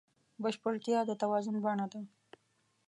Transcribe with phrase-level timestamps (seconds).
[0.41, 2.01] بشپړتیا د توازن بڼه ده.